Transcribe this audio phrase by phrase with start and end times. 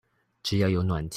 [0.43, 1.09] 只要有暖氣